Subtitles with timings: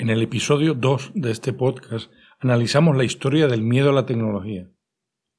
[0.00, 4.66] En el episodio 2 de este podcast analizamos la historia del miedo a la tecnología.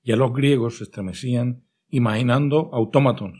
[0.03, 3.31] Ya los griegos se estremecían imaginando autómatos,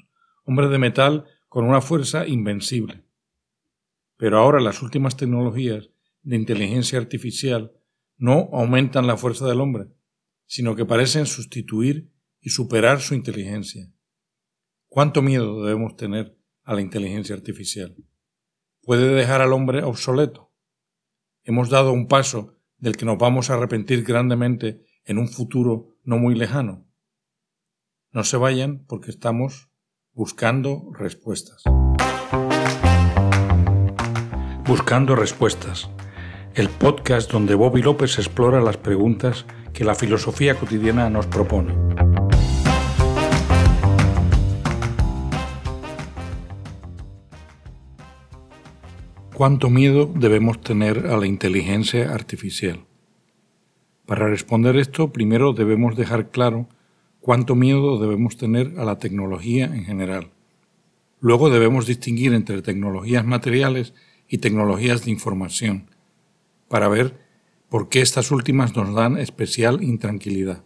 [0.46, 3.06] hombres de metal con una fuerza invencible.
[4.18, 5.92] Pero ahora las últimas tecnologías
[6.24, 7.72] de inteligencia artificial
[8.18, 9.90] no aumentan la fuerza del hombre,
[10.48, 13.94] sino que parecen sustituir y superar su inteligencia.
[14.88, 17.96] ¿Cuánto miedo debemos tener a la inteligencia artificial?
[18.82, 20.51] ¿Puede dejar al hombre obsoleto?
[21.44, 26.18] Hemos dado un paso del que nos vamos a arrepentir grandemente en un futuro no
[26.18, 26.88] muy lejano.
[28.12, 29.70] No se vayan porque estamos
[30.14, 31.64] buscando respuestas.
[34.66, 35.90] Buscando respuestas.
[36.54, 41.91] El podcast donde Bobby López explora las preguntas que la filosofía cotidiana nos propone.
[49.34, 52.86] ¿Cuánto miedo debemos tener a la inteligencia artificial?
[54.06, 56.68] Para responder esto, primero debemos dejar claro
[57.22, 60.32] cuánto miedo debemos tener a la tecnología en general.
[61.22, 63.94] Luego debemos distinguir entre tecnologías materiales
[64.28, 65.90] y tecnologías de información,
[66.68, 67.18] para ver
[67.70, 70.62] por qué estas últimas nos dan especial intranquilidad.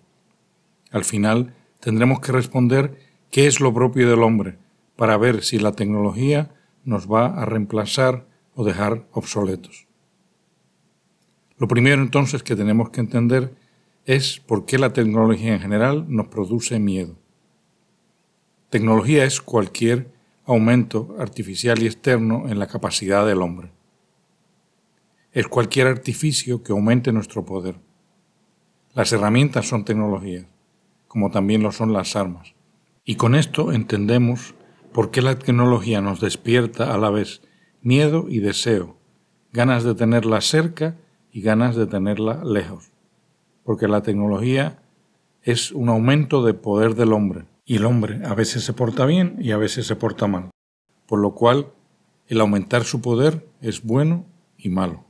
[0.90, 2.98] Al final, tendremos que responder
[3.30, 4.58] qué es lo propio del hombre,
[4.96, 6.52] para ver si la tecnología
[6.84, 9.88] nos va a reemplazar o dejar obsoletos.
[11.58, 13.56] Lo primero entonces que tenemos que entender
[14.06, 17.16] es por qué la tecnología en general nos produce miedo.
[18.70, 20.12] Tecnología es cualquier
[20.46, 23.72] aumento artificial y externo en la capacidad del hombre.
[25.32, 27.76] Es cualquier artificio que aumente nuestro poder.
[28.94, 30.46] Las herramientas son tecnologías,
[31.08, 32.54] como también lo son las armas.
[33.04, 34.56] Y con esto entendemos
[34.94, 37.42] por qué la tecnología nos despierta a la vez
[37.86, 38.98] miedo y deseo,
[39.54, 40.98] ganas de tenerla cerca
[41.32, 42.92] y ganas de tenerla lejos.
[43.64, 44.80] Porque la tecnología
[45.44, 49.38] es un aumento de poder del hombre, y el hombre a veces se porta bien
[49.40, 50.50] y a veces se porta mal.
[51.06, 51.68] Por lo cual,
[52.28, 54.26] el aumentar su poder es bueno
[54.58, 55.06] y malo.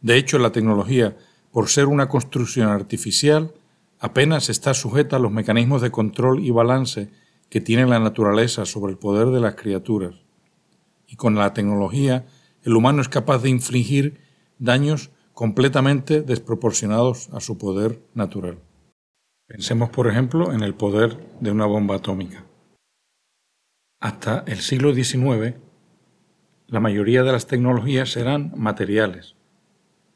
[0.00, 1.18] De hecho, la tecnología,
[1.50, 3.52] por ser una construcción artificial,
[4.00, 7.10] apenas está sujeta a los mecanismos de control y balance
[7.50, 10.21] que tiene la naturaleza sobre el poder de las criaturas
[11.12, 12.24] y con la tecnología
[12.62, 14.18] el humano es capaz de infligir
[14.58, 18.58] daños completamente desproporcionados a su poder natural.
[19.46, 22.46] Pensemos, por ejemplo, en el poder de una bomba atómica.
[24.00, 25.56] Hasta el siglo XIX,
[26.66, 29.36] la mayoría de las tecnologías eran materiales,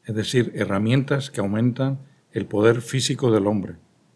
[0.03, 1.99] es decir, herramientas que aumentan
[2.31, 3.75] el poder físico del hombre,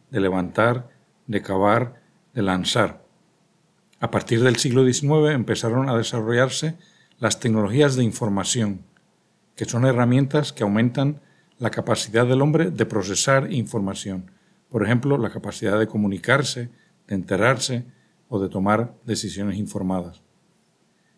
[0.09, 0.89] de levantar,
[1.27, 2.01] de cavar,
[2.33, 3.00] de lanzar.
[4.01, 6.75] A partir del siglo XIX empezaron a desarrollarse
[7.19, 8.81] las tecnologías de información,
[9.55, 11.21] que son herramientas que aumentan
[11.59, 14.31] la capacidad del hombre de procesar información.
[14.69, 16.71] Por ejemplo, la capacidad de comunicarse,
[17.07, 17.85] de enterarse
[18.27, 20.23] o de tomar decisiones informadas.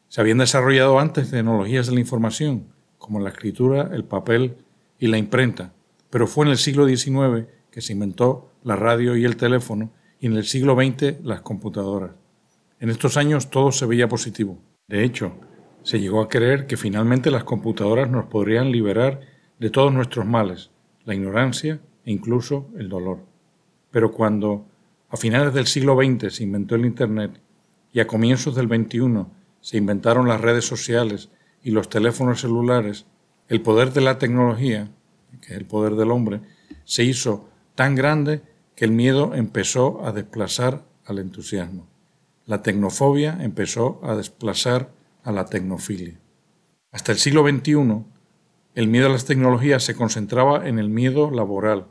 [0.09, 2.67] Se habían desarrollado antes tecnologías de la información,
[2.97, 4.57] como la escritura, el papel
[4.99, 5.71] y la imprenta,
[6.09, 10.25] pero fue en el siglo XIX que se inventó la radio y el teléfono y
[10.25, 12.22] en el siglo XX las computadoras.
[12.79, 14.59] En estos años todo se veía positivo.
[14.87, 15.33] De hecho,
[15.83, 19.21] se llegó a creer que finalmente las computadoras nos podrían liberar
[19.59, 20.71] de todos nuestros males,
[21.05, 23.19] la ignorancia e incluso el dolor.
[23.91, 24.65] Pero cuando
[25.09, 27.39] a finales del siglo XX se inventó el Internet
[27.91, 29.25] y a comienzos del XXI
[29.61, 31.29] se inventaron las redes sociales
[31.63, 33.05] y los teléfonos celulares,
[33.47, 34.89] el poder de la tecnología,
[35.41, 36.41] que es el poder del hombre,
[36.83, 38.41] se hizo tan grande
[38.75, 41.92] que el miedo empezó a desplazar al entusiasmo
[42.45, 44.91] la tecnofobia empezó a desplazar
[45.23, 46.19] a la tecnofilia.
[46.91, 48.03] Hasta el siglo XXI,
[48.75, 51.87] el miedo a las tecnologías se concentraba en el miedo laboral,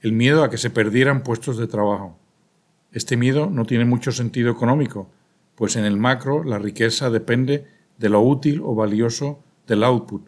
[0.00, 2.18] el miedo a que se perdieran puestos de trabajo.
[2.92, 5.10] Este miedo no tiene mucho sentido económico,
[5.54, 7.66] pues en el macro la riqueza depende
[7.98, 10.26] de lo útil o valioso del output,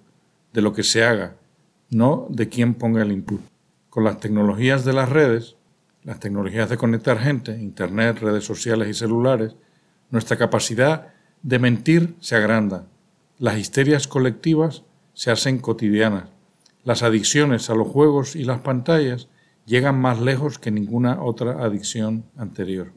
[0.52, 1.36] de lo que se haga,
[1.88, 3.40] no de quién ponga el input.
[3.88, 5.56] Con las tecnologías de las redes,
[6.02, 9.56] las tecnologías de conectar gente, Internet, redes sociales y celulares,
[10.10, 12.86] nuestra capacidad de mentir se agranda,
[13.38, 16.28] las histerias colectivas se hacen cotidianas,
[16.84, 19.28] las adicciones a los juegos y las pantallas
[19.66, 22.92] llegan más lejos que ninguna otra adicción anterior.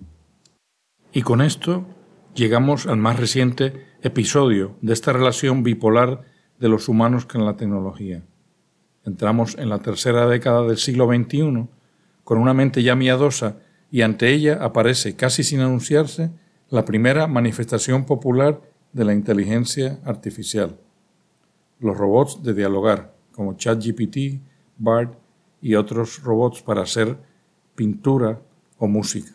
[1.12, 1.86] Y con esto
[2.34, 6.24] llegamos al más reciente episodio de esta relación bipolar
[6.60, 8.24] de los humanos con la tecnología.
[9.06, 11.68] Entramos en la tercera década del siglo XXI
[12.24, 13.58] con una mente ya miadosa,
[13.92, 16.32] y ante ella aparece, casi sin anunciarse,
[16.70, 18.62] la primera manifestación popular
[18.92, 20.80] de la inteligencia artificial.
[21.80, 24.42] los robots de dialogar, como ChatGPT,
[24.78, 25.16] BART
[25.62, 27.18] y otros robots para hacer
[27.76, 28.42] pintura
[28.78, 29.32] o música.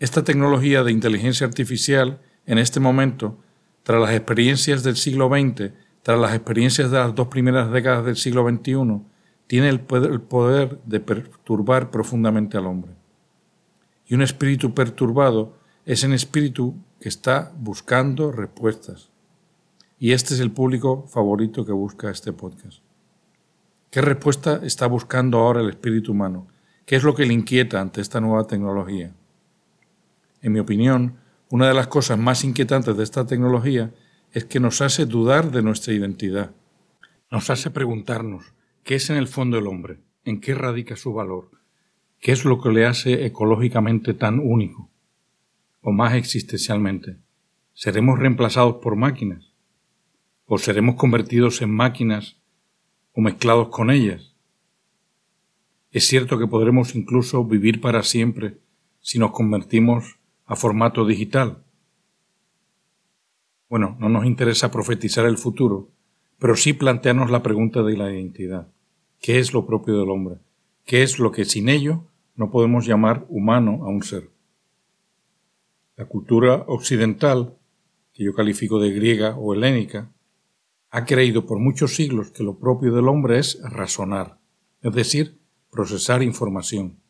[0.00, 3.38] Esta tecnología de inteligencia artificial en este momento,
[3.82, 5.72] tras las experiencias del siglo XX,
[6.02, 9.00] tras las experiencias de las dos primeras décadas del siglo XXI,
[9.46, 12.92] tiene el poder de perturbar profundamente al hombre.
[14.06, 15.54] Y un espíritu perturbado
[15.84, 19.10] es un espíritu que está buscando respuestas.
[19.98, 22.80] Y este es el público favorito que busca este podcast.
[23.90, 26.48] ¿Qué respuesta está buscando ahora el espíritu humano?
[26.84, 29.12] ¿Qué es lo que le inquieta ante esta nueva tecnología?
[30.42, 31.16] En mi opinión,
[31.48, 33.92] una de las cosas más inquietantes de esta tecnología
[34.32, 36.50] es que nos hace dudar de nuestra identidad.
[37.30, 38.55] Nos hace preguntarnos
[38.86, 41.50] qué es en el fondo el hombre, en qué radica su valor,
[42.20, 44.88] qué es lo que le hace ecológicamente tan único,
[45.80, 47.16] o más existencialmente.
[47.74, 49.52] ¿Seremos reemplazados por máquinas?
[50.46, 52.36] ¿O seremos convertidos en máquinas
[53.12, 54.36] o mezclados con ellas?
[55.90, 58.60] Es cierto que podremos incluso vivir para siempre
[59.00, 61.64] si nos convertimos a formato digital.
[63.68, 65.90] Bueno, no nos interesa profetizar el futuro,
[66.38, 68.68] pero sí plantearnos la pregunta de la identidad.
[69.20, 70.36] ¿Qué es lo propio del hombre?
[70.84, 72.04] ¿Qué es lo que sin ello
[72.36, 74.30] no podemos llamar humano a un ser?
[75.96, 77.56] La cultura occidental,
[78.12, 80.12] que yo califico de griega o helénica,
[80.90, 84.38] ha creído por muchos siglos que lo propio del hombre es razonar,
[84.82, 85.38] es decir,
[85.70, 87.00] procesar información,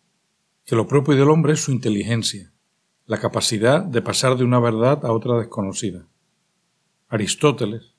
[0.64, 2.52] que lo propio del hombre es su inteligencia,
[3.06, 6.06] la capacidad de pasar de una verdad a otra desconocida.
[7.08, 7.94] Aristóteles,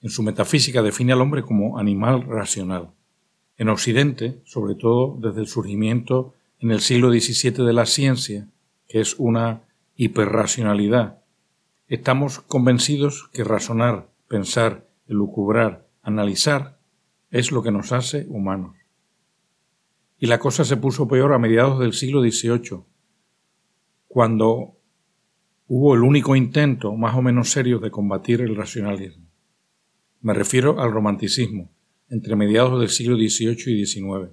[0.00, 2.92] en su metafísica, define al hombre como animal racional.
[3.58, 8.48] En Occidente, sobre todo desde el surgimiento en el siglo XVII de la ciencia,
[8.86, 9.62] que es una
[9.96, 11.18] hiperracionalidad,
[11.88, 16.78] estamos convencidos que razonar, pensar, elucubrar, analizar,
[17.32, 18.76] es lo que nos hace humanos.
[20.20, 22.84] Y la cosa se puso peor a mediados del siglo XVIII,
[24.06, 24.76] cuando
[25.66, 29.26] hubo el único intento más o menos serio de combatir el racionalismo.
[30.20, 31.70] Me refiero al romanticismo,
[32.10, 34.30] entre mediados del siglo XVIII y XIX.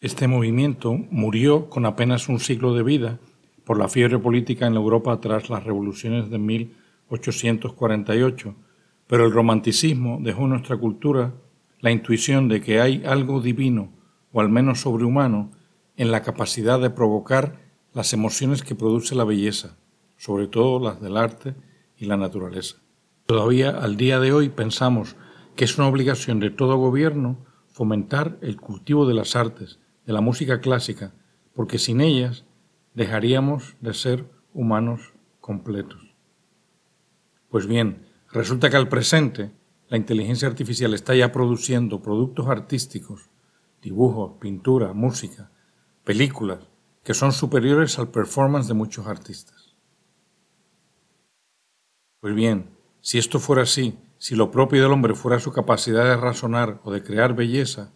[0.00, 3.18] Este movimiento murió con apenas un siglo de vida
[3.64, 8.54] por la fiebre política en Europa tras las revoluciones de 1848,
[9.06, 11.32] pero el romanticismo dejó en nuestra cultura
[11.80, 13.94] la intuición de que hay algo divino,
[14.32, 15.52] o al menos sobrehumano,
[15.96, 17.62] en la capacidad de provocar
[17.94, 19.78] las emociones que produce la belleza,
[20.16, 21.54] sobre todo las del arte
[21.96, 22.78] y la naturaleza.
[23.26, 25.16] Todavía al día de hoy pensamos
[25.56, 30.20] que es una obligación de todo gobierno fomentar el cultivo de las artes, de la
[30.20, 31.12] música clásica,
[31.54, 32.44] porque sin ellas
[32.94, 36.14] dejaríamos de ser humanos completos.
[37.48, 39.52] Pues bien, resulta que al presente
[39.88, 43.30] la inteligencia artificial está ya produciendo productos artísticos,
[43.82, 45.50] dibujos, pintura, música,
[46.04, 46.60] películas,
[47.02, 49.76] que son superiores al performance de muchos artistas.
[52.20, 52.70] Pues bien,
[53.00, 56.90] si esto fuera así, si lo propio del hombre fuera su capacidad de razonar o
[56.90, 57.92] de crear belleza,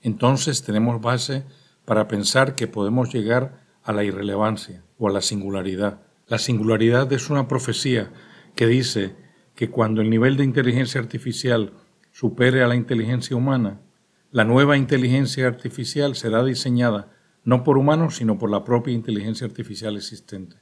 [0.00, 1.44] entonces tenemos base
[1.84, 6.00] para pensar que podemos llegar a la irrelevancia o a la singularidad.
[6.28, 8.10] La singularidad es una profecía
[8.54, 9.16] que dice
[9.54, 11.74] que cuando el nivel de inteligencia artificial
[12.10, 13.82] supere a la inteligencia humana,
[14.30, 17.12] la nueva inteligencia artificial será diseñada
[17.44, 20.56] no por humanos, sino por la propia inteligencia artificial existente.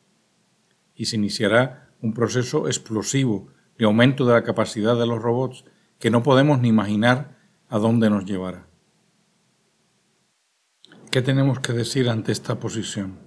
[0.96, 5.64] Y se iniciará un proceso explosivo de aumento de la capacidad de los robots
[5.98, 7.38] que no podemos ni imaginar
[7.68, 8.66] a dónde nos llevará.
[11.10, 13.18] ¿Qué tenemos que decir ante esta posición?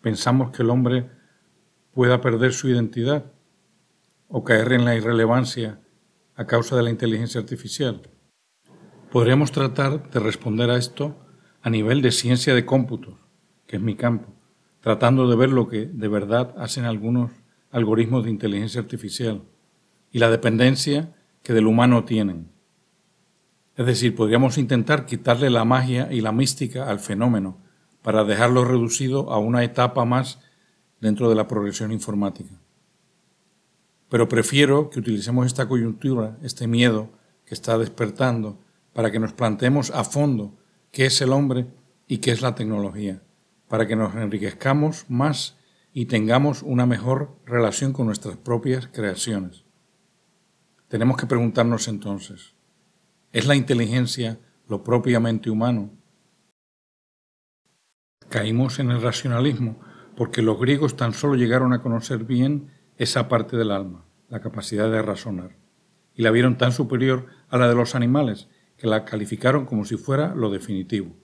[0.00, 1.10] ¿Pensamos que el hombre
[1.92, 3.32] pueda perder su identidad
[4.28, 5.80] o caer en la irrelevancia
[6.36, 8.02] a causa de la inteligencia artificial?
[9.10, 11.16] Podríamos tratar de responder a esto
[11.62, 13.14] a nivel de ciencia de cómputos,
[13.66, 14.32] que es mi campo,
[14.80, 17.30] tratando de ver lo que de verdad hacen algunos
[17.74, 19.42] algoritmos de inteligencia artificial
[20.12, 21.10] y la dependencia
[21.42, 22.52] que del humano tienen.
[23.76, 27.58] Es decir, podríamos intentar quitarle la magia y la mística al fenómeno
[28.00, 30.38] para dejarlo reducido a una etapa más
[31.00, 32.54] dentro de la progresión informática.
[34.08, 37.10] Pero prefiero que utilicemos esta coyuntura, este miedo
[37.44, 38.60] que está despertando,
[38.92, 40.54] para que nos planteemos a fondo
[40.92, 41.66] qué es el hombre
[42.06, 43.20] y qué es la tecnología,
[43.66, 45.56] para que nos enriquezcamos más
[45.96, 49.64] y tengamos una mejor relación con nuestras propias creaciones.
[50.88, 52.56] Tenemos que preguntarnos entonces,
[53.32, 55.92] ¿es la inteligencia lo propiamente humano?
[58.28, 59.78] Caímos en el racionalismo
[60.16, 64.90] porque los griegos tan solo llegaron a conocer bien esa parte del alma, la capacidad
[64.90, 65.56] de razonar.
[66.16, 69.96] y la vieron tan superior a la de los animales que la calificaron como si
[69.96, 71.16] fuera lo definitivo.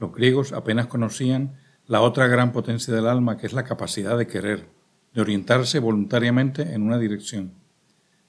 [0.00, 4.26] Los griegos apenas conocían la otra gran potencia del alma que es la capacidad de
[4.26, 4.68] querer,
[5.14, 7.52] de orientarse voluntariamente en una dirección.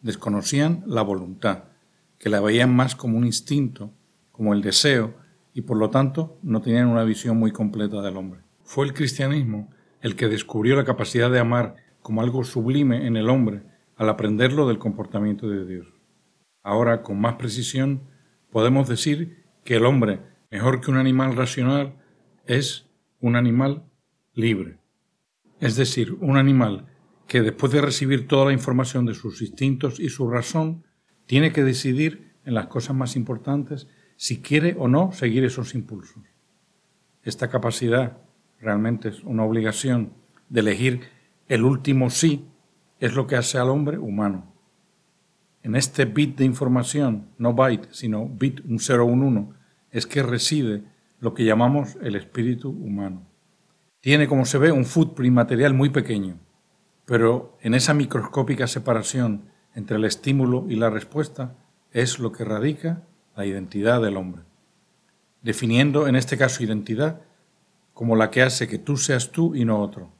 [0.01, 1.63] Desconocían la voluntad,
[2.19, 3.91] que la veían más como un instinto,
[4.31, 5.15] como el deseo,
[5.53, 8.41] y por lo tanto no tenían una visión muy completa del hombre.
[8.63, 9.69] Fue el cristianismo
[10.01, 13.63] el que descubrió la capacidad de amar como algo sublime en el hombre
[13.95, 15.87] al aprenderlo del comportamiento de Dios.
[16.61, 18.01] Ahora, con más precisión,
[18.51, 20.21] podemos decir que el hombre,
[20.51, 21.95] mejor que un animal racional,
[22.45, 22.86] es
[23.19, 23.83] un animal
[24.33, 24.77] libre.
[25.59, 26.85] Es decir, un animal
[27.27, 30.83] que después de recibir toda la información de sus instintos y su razón,
[31.25, 36.23] tiene que decidir en las cosas más importantes si quiere o no seguir esos impulsos.
[37.23, 38.17] Esta capacidad
[38.59, 40.13] realmente es una obligación
[40.49, 41.01] de elegir
[41.47, 42.47] el último sí,
[42.99, 44.53] es lo que hace al hombre humano.
[45.61, 49.53] En este bit de información, no byte, sino bit, un 0, un 1,
[49.91, 50.83] es que reside
[51.19, 53.27] lo que llamamos el espíritu humano.
[54.01, 56.39] Tiene, como se ve, un footprint material muy pequeño,
[57.05, 61.55] pero en esa microscópica separación entre el estímulo y la respuesta
[61.91, 63.03] es lo que radica
[63.35, 64.43] la identidad del hombre,
[65.41, 67.21] definiendo en este caso identidad
[67.93, 70.11] como la que hace que tú seas tú y no otro,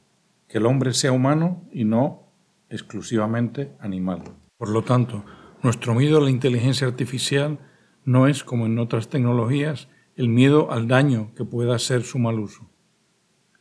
[0.48, 2.24] que el hombre sea humano y no
[2.70, 4.22] exclusivamente animal.
[4.56, 5.24] Por lo tanto,
[5.62, 7.58] nuestro miedo a la inteligencia artificial
[8.04, 12.40] no es, como en otras tecnologías, el miedo al daño que pueda hacer su mal
[12.40, 12.68] uso.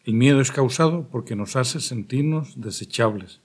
[0.03, 3.41] El miedo es causado porque nos hace sentirnos desechables.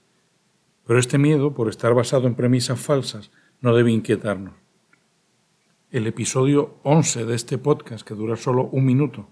[0.87, 3.29] Pero este miedo, por estar basado en premisas falsas,
[3.61, 4.55] no debe inquietarnos.
[5.91, 9.27] El episodio 11 de este podcast, que dura solo un minuto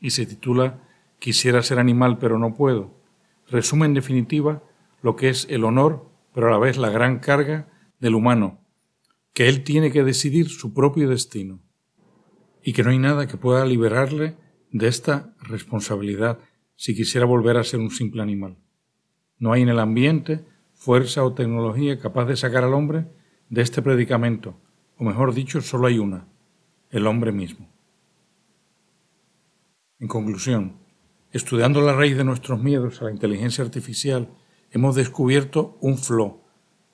[0.00, 0.82] y se titula
[1.18, 2.94] Quisiera ser animal pero no puedo,
[3.50, 4.62] resume en definitiva
[5.02, 7.68] lo que es el honor, pero a la vez la gran carga
[8.00, 8.60] del humano,
[9.34, 11.60] que él tiene que decidir su propio destino
[12.66, 14.34] y que no hay nada que pueda liberarle
[14.72, 16.40] de esta responsabilidad
[16.74, 18.56] si quisiera volver a ser un simple animal.
[19.38, 20.44] No hay en el ambiente
[20.74, 23.06] fuerza o tecnología capaz de sacar al hombre
[23.50, 24.56] de este predicamento,
[24.98, 26.26] o mejor dicho, solo hay una,
[26.90, 27.68] el hombre mismo.
[30.00, 30.78] En conclusión,
[31.30, 34.28] estudiando la raíz de nuestros miedos a la inteligencia artificial,
[34.72, 36.40] hemos descubierto un flow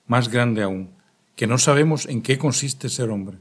[0.05, 0.91] más grande aún,
[1.35, 3.39] que no sabemos en qué consiste ser hombre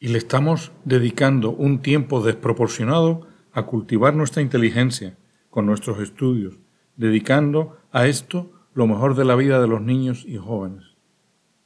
[0.00, 5.16] y le estamos dedicando un tiempo desproporcionado a cultivar nuestra inteligencia
[5.50, 6.58] con nuestros estudios,
[6.96, 10.84] dedicando a esto lo mejor de la vida de los niños y jóvenes.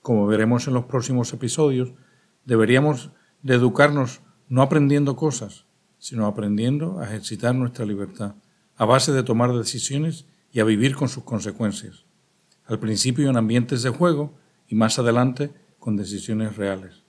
[0.01, 1.93] Como veremos en los próximos episodios,
[2.45, 3.11] deberíamos
[3.43, 5.67] de educarnos no aprendiendo cosas,
[5.99, 8.35] sino aprendiendo a ejercitar nuestra libertad,
[8.77, 12.05] a base de tomar decisiones y a vivir con sus consecuencias,
[12.67, 14.35] al principio en ambientes de juego
[14.67, 17.02] y más adelante con decisiones reales.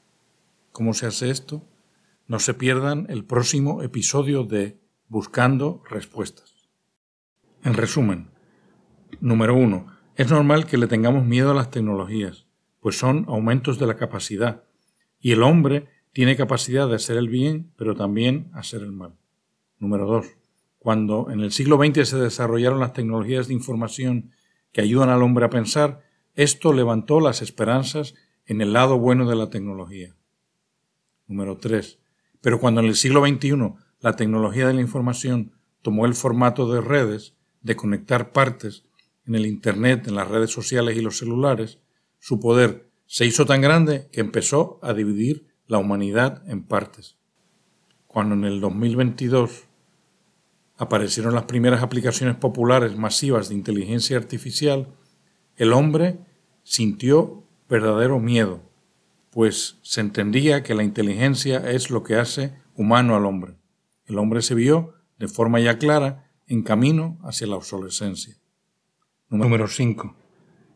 [0.74, 1.70] ¿Cómo se hace esto?
[2.26, 6.68] No se pierdan el próximo episodio de Buscando Respuestas.
[7.64, 8.32] En resumen,
[9.22, 12.48] número uno, es normal que le tengamos miedo a las tecnologías,
[12.80, 14.64] pues son aumentos de la capacidad,
[15.20, 19.14] y el hombre tiene capacidad de hacer el bien, pero también hacer el mal.
[19.78, 20.26] Número dos,
[20.80, 24.32] cuando en el siglo XX se desarrollaron las tecnologías de información
[24.72, 26.02] que ayudan al hombre a pensar,
[26.34, 28.16] esto levantó las esperanzas
[28.48, 30.16] en el lado bueno de la tecnología.
[31.28, 32.00] Número 3.
[32.42, 36.82] Pero cuando en el siglo XXI la tecnología de la información tomó el formato de
[36.82, 38.84] redes, de conectar partes
[39.26, 41.80] en el Internet, en las redes sociales y los celulares,
[42.20, 47.18] su poder se hizo tan grande que empezó a dividir la humanidad en partes.
[48.08, 49.64] Cuando en el 2022
[50.78, 54.94] aparecieron las primeras aplicaciones populares masivas de inteligencia artificial,
[55.56, 56.20] el hombre
[56.64, 58.73] sintió verdadero miedo
[59.34, 63.56] pues se entendía que la inteligencia es lo que hace humano al hombre.
[64.06, 68.36] El hombre se vio, de forma ya clara, en camino hacia la obsolescencia.
[69.30, 70.16] Número 5.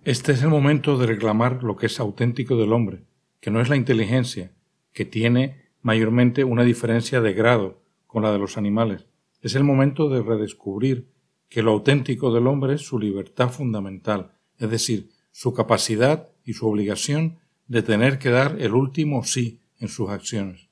[0.04, 3.04] Este es el momento de reclamar lo que es auténtico del hombre,
[3.40, 4.54] que no es la inteligencia,
[4.92, 9.06] que tiene mayormente una diferencia de grado con la de los animales.
[9.42, 11.12] Es el momento de redescubrir
[11.50, 16.68] que lo auténtico del hombre es su libertad fundamental, es decir, su capacidad y su
[16.68, 17.38] obligación
[17.68, 20.70] de tener que dar el último sí en sus acciones.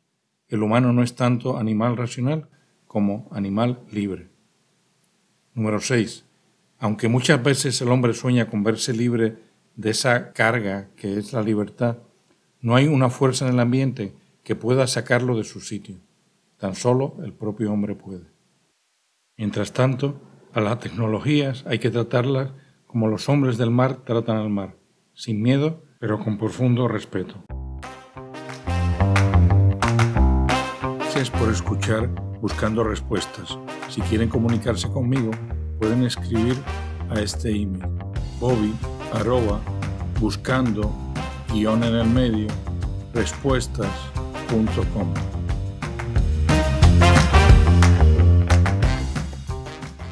[0.48, 2.48] El humano no es tanto animal racional
[2.88, 4.30] como animal libre.
[5.54, 6.26] Número 6.
[6.80, 9.38] Aunque muchas veces el hombre sueña con verse libre
[9.76, 11.98] de esa carga que es la libertad,
[12.62, 15.98] no hay una fuerza en el ambiente que pueda sacarlo de su sitio.
[16.58, 18.26] Tan solo el propio hombre puede.
[19.38, 20.22] Mientras tanto,
[20.54, 22.52] a las tecnologías hay que tratarlas
[22.88, 24.78] como los hombres del mar tratan al mar,
[25.14, 27.36] sin miedo pero con profundo respeto.
[31.00, 32.10] Gracias por escuchar
[32.42, 33.58] Buscando Respuestas.
[33.90, 35.32] Si quieren comunicarse conmigo,
[35.80, 36.56] pueden escribir
[37.10, 37.88] a este email
[38.40, 38.74] bobby
[40.20, 40.92] buscando
[41.52, 42.48] guion en el medio
[43.14, 45.35] respuestas.com.